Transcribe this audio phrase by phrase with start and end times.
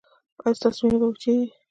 [0.43, 1.47] ایا ستاسو وینه به وچیږي؟